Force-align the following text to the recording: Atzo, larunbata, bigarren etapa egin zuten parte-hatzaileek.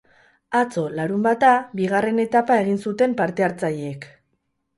Atzo, 0.59 0.85
larunbata, 0.99 1.51
bigarren 1.81 2.23
etapa 2.25 2.57
egin 2.63 2.81
zuten 2.87 3.15
parte-hatzaileek. 3.21 4.11